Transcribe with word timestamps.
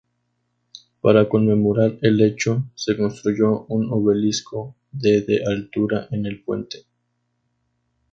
Para 0.99 1.29
conmemorar 1.29 1.99
el 2.01 2.21
hecho, 2.21 2.63
se 2.73 2.97
construyó 2.97 3.65
un 3.67 3.91
obelisco 3.93 4.75
de 4.91 5.21
de 5.21 5.43
altura 5.45 6.07
en 6.09 6.25
el 6.25 6.41
puente. 6.41 6.85